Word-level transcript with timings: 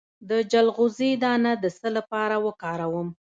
د 0.29 0.31
چلغوزي 0.51 1.11
دانه 1.23 1.51
د 1.63 1.65
څه 1.77 1.87
لپاره 1.97 2.35
وکاروم؟ 2.45 3.07